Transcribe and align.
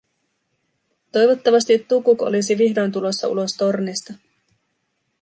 Toivottavasti 1.11 1.79
Tukuk 1.87 2.21
olisi 2.21 2.57
vihdoin 2.57 2.91
tulossa 2.91 3.27
ulos 3.27 3.51
tornista. 3.57 4.13